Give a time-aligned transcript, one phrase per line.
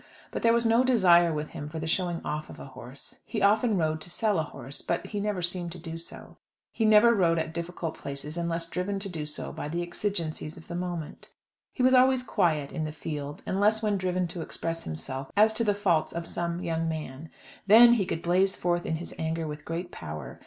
[0.31, 3.19] But there was no desire with him for the showing off of a horse.
[3.23, 6.37] He often rode to sell a horse, but he never seemed to do so.
[6.71, 10.67] He never rode at difficult places unless driven to do so by the exigencies of
[10.67, 11.29] the moment.
[11.71, 15.63] He was always quiet in the field, unless when driven to express himself as to
[15.63, 17.29] the faults of some young man.
[17.67, 20.39] Then he could blaze forth in his anger with great power.